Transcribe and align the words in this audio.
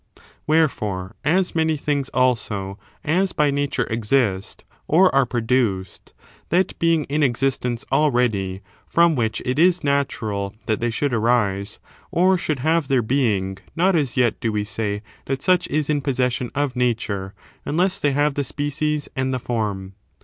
Wherefore, 0.47 1.13
as 1.23 1.53
many 1.53 1.77
things, 1.77 2.09
also, 2.09 2.79
as 3.03 3.33
by 3.33 3.51
Nature 3.51 3.83
exist 3.83 4.65
or 4.87 5.13
are 5.13 5.27
produced, 5.27 6.15
that 6.49 6.73
being 6.79 7.03
in 7.03 7.21
existence 7.21 7.85
already 7.91 8.61
&om 8.97 9.13
which 9.15 9.43
it 9.45 9.59
is 9.59 9.83
natural 9.83 10.55
that 10.65 10.79
they 10.79 10.89
should 10.89 11.13
arise, 11.13 11.77
or 12.09 12.35
should 12.35 12.61
have 12.61 12.87
their 12.87 13.03
being, 13.03 13.59
*. 13.67 13.75
not 13.75 13.95
as 13.95 14.17
yet 14.17 14.39
do 14.39 14.51
we 14.51 14.63
say 14.63 15.03
that 15.27 15.43
such 15.43 15.67
is 15.67 15.87
in 15.87 16.01
possession 16.01 16.49
of 16.55 16.75
Nature, 16.75 17.35
unless 17.63 17.99
they 17.99 18.11
have 18.13 18.33
the 18.33 18.43
species 18.43 19.07
and 19.15 19.31
the 19.31 19.39
form. 19.39 19.93